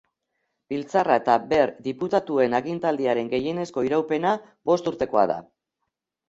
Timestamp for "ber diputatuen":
1.51-2.55